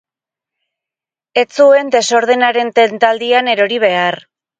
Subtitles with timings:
[1.41, 4.19] Ez zuen desordenaren tentaldian erori behar.